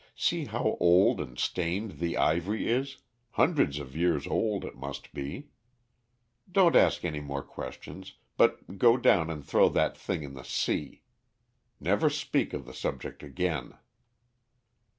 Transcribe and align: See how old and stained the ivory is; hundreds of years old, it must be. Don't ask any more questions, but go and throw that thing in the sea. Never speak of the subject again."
See 0.15 0.45
how 0.45 0.77
old 0.79 1.21
and 1.21 1.37
stained 1.37 1.99
the 1.99 2.17
ivory 2.17 2.67
is; 2.67 2.97
hundreds 3.33 3.77
of 3.77 3.95
years 3.95 4.25
old, 4.25 4.65
it 4.65 4.75
must 4.75 5.13
be. 5.13 5.49
Don't 6.51 6.75
ask 6.75 7.05
any 7.05 7.19
more 7.19 7.43
questions, 7.43 8.15
but 8.35 8.79
go 8.79 8.95
and 8.97 9.45
throw 9.45 9.69
that 9.69 9.95
thing 9.95 10.23
in 10.23 10.33
the 10.33 10.43
sea. 10.43 11.03
Never 11.79 12.09
speak 12.09 12.51
of 12.51 12.65
the 12.65 12.73
subject 12.73 13.21
again." 13.21 13.77